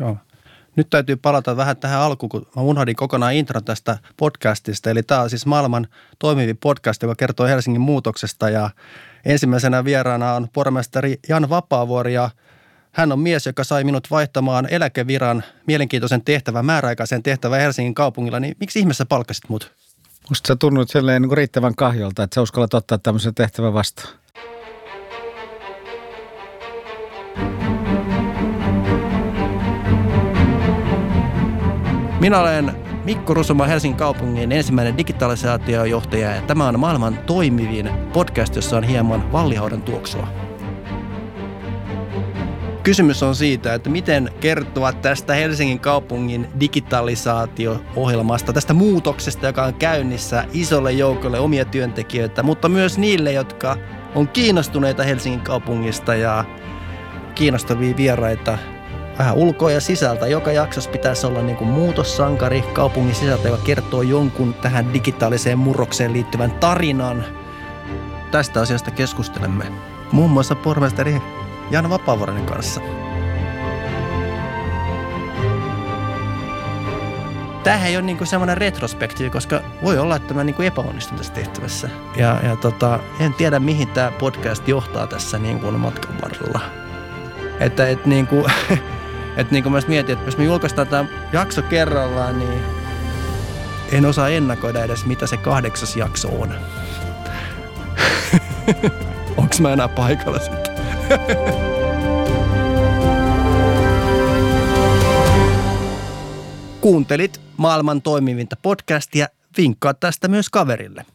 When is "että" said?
22.22-22.34, 43.74-43.90, 80.16-80.34, 87.60-87.88, 90.12-90.24